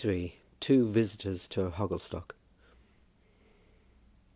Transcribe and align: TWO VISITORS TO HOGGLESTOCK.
TWO 0.59 0.87
VISITORS 0.91 1.47
TO 1.47 1.69
HOGGLESTOCK. 1.69 2.33